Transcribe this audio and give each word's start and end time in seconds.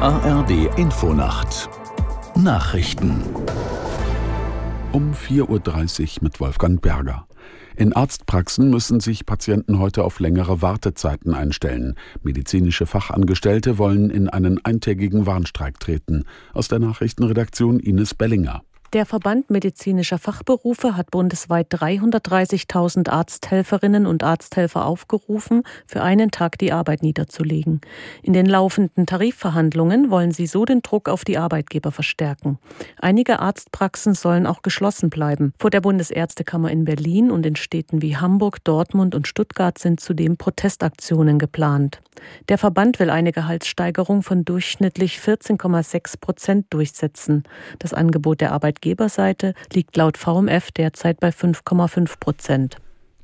ARD 0.00 0.78
Infonacht 0.78 1.68
Nachrichten 2.36 3.20
um 4.92 5.12
4.30 5.12 5.48
Uhr 5.48 6.22
mit 6.22 6.38
Wolfgang 6.38 6.80
Berger. 6.80 7.26
In 7.74 7.92
Arztpraxen 7.92 8.70
müssen 8.70 9.00
sich 9.00 9.26
Patienten 9.26 9.80
heute 9.80 10.04
auf 10.04 10.20
längere 10.20 10.62
Wartezeiten 10.62 11.34
einstellen. 11.34 11.96
Medizinische 12.22 12.86
Fachangestellte 12.86 13.76
wollen 13.78 14.10
in 14.10 14.28
einen 14.28 14.64
eintägigen 14.64 15.26
Warnstreik 15.26 15.80
treten. 15.80 16.26
Aus 16.54 16.68
der 16.68 16.78
Nachrichtenredaktion 16.78 17.80
Ines 17.80 18.14
Bellinger. 18.14 18.62
Der 18.94 19.04
Verband 19.04 19.50
medizinischer 19.50 20.16
Fachberufe 20.16 20.96
hat 20.96 21.10
bundesweit 21.10 21.70
330.000 21.74 23.10
Arzthelferinnen 23.10 24.06
und 24.06 24.22
Arzthelfer 24.22 24.86
aufgerufen, 24.86 25.62
für 25.86 26.00
einen 26.00 26.30
Tag 26.30 26.56
die 26.56 26.72
Arbeit 26.72 27.02
niederzulegen. 27.02 27.82
In 28.22 28.32
den 28.32 28.46
laufenden 28.46 29.04
Tarifverhandlungen 29.04 30.10
wollen 30.10 30.30
sie 30.30 30.46
so 30.46 30.64
den 30.64 30.80
Druck 30.80 31.10
auf 31.10 31.26
die 31.26 31.36
Arbeitgeber 31.36 31.92
verstärken. 31.92 32.58
Einige 32.98 33.40
Arztpraxen 33.40 34.14
sollen 34.14 34.46
auch 34.46 34.62
geschlossen 34.62 35.10
bleiben. 35.10 35.52
Vor 35.58 35.68
der 35.68 35.82
Bundesärztekammer 35.82 36.70
in 36.70 36.86
Berlin 36.86 37.30
und 37.30 37.44
in 37.44 37.56
Städten 37.56 38.00
wie 38.00 38.16
Hamburg, 38.16 38.64
Dortmund 38.64 39.14
und 39.14 39.28
Stuttgart 39.28 39.76
sind 39.76 40.00
zudem 40.00 40.38
Protestaktionen 40.38 41.38
geplant. 41.38 42.00
Der 42.48 42.58
Verband 42.58 42.98
will 42.98 43.10
eine 43.10 43.32
Gehaltssteigerung 43.32 44.22
von 44.22 44.44
durchschnittlich 44.44 45.18
14,6 45.18 46.20
Prozent 46.20 46.66
durchsetzen. 46.70 47.44
Das 47.78 47.94
Angebot 47.94 48.40
der 48.40 48.52
Arbeit 48.52 48.77
Arbeitgeberseite 48.78 49.54
liegt 49.72 49.96
laut 49.96 50.16
VMF 50.16 50.70
derzeit 50.70 51.20
bei 51.20 51.30
5,5 51.30 52.18
Prozent. 52.20 52.76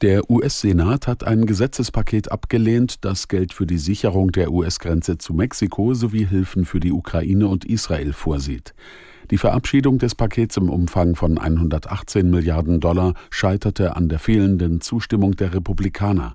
Der 0.00 0.30
US-Senat 0.30 1.06
hat 1.06 1.24
ein 1.24 1.44
Gesetzespaket 1.44 2.32
abgelehnt, 2.32 3.04
das 3.04 3.28
Geld 3.28 3.52
für 3.52 3.66
die 3.66 3.76
Sicherung 3.76 4.32
der 4.32 4.50
US-Grenze 4.50 5.18
zu 5.18 5.34
Mexiko 5.34 5.92
sowie 5.92 6.24
Hilfen 6.24 6.64
für 6.64 6.80
die 6.80 6.92
Ukraine 6.92 7.48
und 7.48 7.66
Israel 7.66 8.14
vorsieht. 8.14 8.72
Die 9.30 9.36
Verabschiedung 9.36 9.98
des 9.98 10.14
Pakets 10.14 10.56
im 10.56 10.70
Umfang 10.70 11.16
von 11.16 11.36
118 11.36 12.30
Milliarden 12.30 12.80
Dollar 12.80 13.14
scheiterte 13.28 13.94
an 13.94 14.08
der 14.08 14.18
fehlenden 14.18 14.80
Zustimmung 14.80 15.36
der 15.36 15.52
Republikaner. 15.52 16.34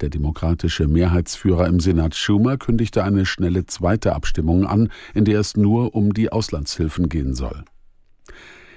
Der 0.00 0.08
demokratische 0.08 0.88
Mehrheitsführer 0.88 1.66
im 1.66 1.80
Senat 1.80 2.14
Schumer 2.14 2.56
kündigte 2.56 3.04
eine 3.04 3.26
schnelle 3.26 3.66
zweite 3.66 4.14
Abstimmung 4.14 4.66
an, 4.66 4.90
in 5.14 5.26
der 5.26 5.38
es 5.40 5.56
nur 5.56 5.94
um 5.94 6.14
die 6.14 6.32
Auslandshilfen 6.32 7.10
gehen 7.10 7.34
soll. 7.34 7.64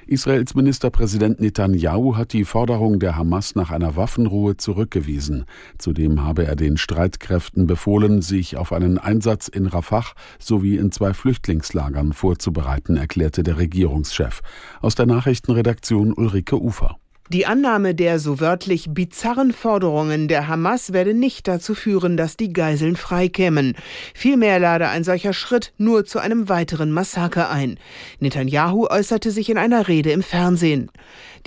Israels 0.07 0.53
Ministerpräsident 0.53 1.39
Netanyahu 1.39 2.15
hat 2.15 2.33
die 2.33 2.45
Forderung 2.45 2.99
der 2.99 3.17
Hamas 3.17 3.55
nach 3.55 3.71
einer 3.71 3.95
Waffenruhe 3.95 4.55
zurückgewiesen. 4.55 5.45
Zudem 5.79 6.23
habe 6.23 6.45
er 6.45 6.55
den 6.55 6.77
Streitkräften 6.77 7.65
befohlen, 7.65 8.21
sich 8.21 8.55
auf 8.55 8.71
einen 8.71 8.99
Einsatz 8.99 9.47
in 9.47 9.65
Rafah 9.65 10.05
sowie 10.37 10.77
in 10.77 10.91
zwei 10.91 11.13
Flüchtlingslagern 11.13 12.13
vorzubereiten, 12.13 12.97
erklärte 12.97 13.41
der 13.41 13.57
Regierungschef. 13.57 14.41
Aus 14.81 14.93
der 14.93 15.07
Nachrichtenredaktion 15.07 16.13
Ulrike 16.13 16.61
Ufer. 16.61 16.97
Die 17.29 17.47
Annahme 17.47 17.95
der 17.95 18.19
so 18.19 18.39
wörtlich 18.39 18.85
bizarren 18.91 19.51
Forderungen 19.51 20.27
der 20.27 20.47
Hamas 20.47 20.93
werde 20.93 21.15
nicht 21.15 21.47
dazu 21.47 21.73
führen, 21.73 22.17
dass 22.17 22.37
die 22.37 22.53
Geiseln 22.53 22.95
freikämen. 22.95 23.73
Vielmehr 24.13 24.59
lade 24.59 24.89
ein 24.89 25.03
solcher 25.03 25.33
Schritt 25.33 25.73
nur 25.79 26.05
zu 26.05 26.19
einem 26.19 26.49
weiteren 26.49 26.91
Massaker 26.91 27.49
ein. 27.49 27.79
Netanyahu 28.19 28.85
äußerte 28.85 29.31
sich 29.31 29.49
in 29.49 29.57
einer 29.57 29.87
Rede 29.87 30.11
im 30.11 30.21
Fernsehen. 30.21 30.91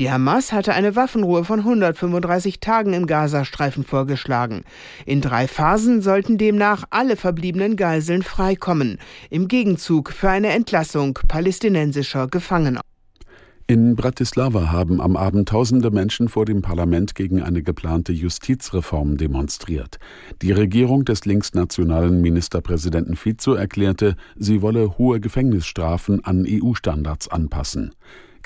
Die 0.01 0.11
Hamas 0.11 0.51
hatte 0.51 0.75
eine 0.75 0.97
Waffenruhe 0.97 1.45
von 1.45 1.61
135 1.61 2.59
Tagen 2.59 2.93
im 2.93 3.06
Gazastreifen 3.06 3.84
vorgeschlagen. 3.84 4.65
In 5.06 5.21
drei 5.21 5.47
Phasen 5.47 6.03
sollten 6.03 6.39
demnach 6.39 6.87
alle 6.91 7.15
verbliebenen 7.15 7.77
Geiseln 7.77 8.25
freikommen, 8.25 8.99
im 9.31 9.47
Gegenzug 9.47 10.11
für 10.11 10.29
eine 10.29 10.49
Entlassung 10.49 11.21
palästinensischer 11.28 12.27
Gefangener. 12.27 12.81
In 13.71 13.97
Bratislava 13.97 14.73
haben 14.73 14.99
am 14.99 15.15
Abend 15.15 15.51
tausende 15.51 15.91
Menschen 15.91 16.31
vor 16.31 16.47
dem 16.47 16.62
Parlament 16.62 17.15
gegen 17.15 17.43
eine 17.43 17.62
geplante 17.62 18.12
Justizreform 18.15 19.19
demonstriert. 19.19 19.99
Die 20.41 20.53
Regierung 20.53 21.05
des 21.05 21.27
linksnationalen 21.27 22.23
Ministerpräsidenten 22.23 23.15
Fico 23.15 23.53
erklärte, 23.53 24.17
sie 24.37 24.62
wolle 24.62 24.97
hohe 24.97 25.21
Gefängnisstrafen 25.21 26.25
an 26.25 26.47
EU-Standards 26.49 27.28
anpassen. 27.28 27.95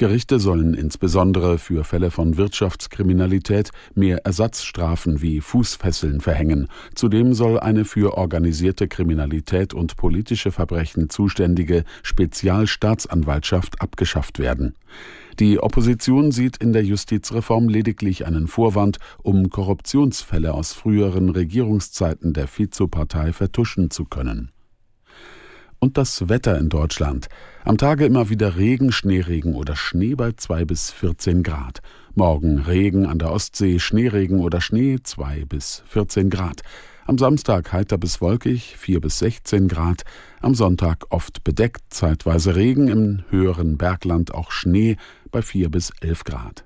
Gerichte 0.02 0.40
sollen 0.40 0.74
insbesondere 0.74 1.58
für 1.58 1.84
Fälle 1.84 2.10
von 2.10 2.36
Wirtschaftskriminalität 2.36 3.70
mehr 3.94 4.26
Ersatzstrafen 4.26 5.22
wie 5.22 5.40
Fußfesseln 5.40 6.20
verhängen. 6.20 6.66
Zudem 6.96 7.34
soll 7.34 7.60
eine 7.60 7.84
für 7.84 8.18
organisierte 8.18 8.88
Kriminalität 8.88 9.74
und 9.74 9.96
politische 9.96 10.50
Verbrechen 10.50 11.08
zuständige 11.08 11.84
Spezialstaatsanwaltschaft 12.02 13.80
abgeschafft 13.80 14.40
werden. 14.40 14.74
Die 15.38 15.60
Opposition 15.60 16.32
sieht 16.32 16.56
in 16.56 16.72
der 16.72 16.82
Justizreform 16.82 17.69
lediglich 17.69 18.26
einen 18.26 18.48
Vorwand, 18.48 18.98
um 19.22 19.50
Korruptionsfälle 19.50 20.52
aus 20.52 20.72
früheren 20.72 21.28
Regierungszeiten 21.28 22.32
der 22.32 22.48
Vizopartei 22.48 23.32
vertuschen 23.32 23.92
zu 23.92 24.04
können. 24.06 24.50
Und 25.82 25.98
das 25.98 26.28
Wetter 26.28 26.56
in 26.59 26.69
Deutschland. 26.69 27.28
Am 27.65 27.76
Tage 27.76 28.06
immer 28.06 28.31
wieder 28.31 28.56
Regen, 28.56 28.93
Schneeregen 28.93 29.56
oder 29.56 29.75
Schnee 29.75 30.15
bei 30.15 30.31
2 30.31 30.65
bis 30.65 30.93
14 30.93 31.43
Grad. 31.43 31.81
Morgen 32.15 32.60
Regen 32.60 33.04
an 33.04 33.19
der 33.19 33.32
Ostsee, 33.32 33.81
Schneeregen 33.81 34.38
oder 34.38 34.60
Schnee 34.60 34.98
2 35.03 35.44
bis 35.44 35.82
14 35.88 36.31
Grad. 36.31 36.60
Am 37.04 37.19
Samstag 37.19 37.72
heiter 37.72 37.98
bis 37.98 38.20
wolkig 38.20 38.76
4 38.76 39.00
bis 39.00 39.19
16 39.19 39.66
Grad. 39.66 40.03
Am 40.41 40.54
Sonntag 40.54 41.06
oft 41.10 41.43
bedeckt, 41.43 41.82
zeitweise 41.88 42.54
Regen, 42.54 42.87
im 42.87 43.25
höheren 43.31 43.76
Bergland 43.76 44.32
auch 44.32 44.53
Schnee 44.53 44.99
bei 45.32 45.43
4 45.43 45.69
bis 45.69 45.91
11 46.00 46.22
Grad. 46.22 46.64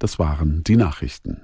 Das 0.00 0.18
waren 0.18 0.64
die 0.64 0.76
Nachrichten. 0.76 1.42